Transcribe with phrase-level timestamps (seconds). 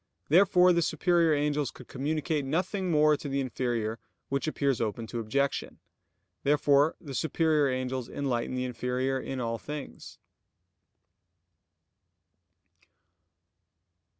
[0.29, 5.19] Therefore the superior angels could communicate nothing more to the inferior; which appears open to
[5.19, 5.77] objection.
[6.41, 10.17] Therefore the superior angels enlighten the inferior in all things.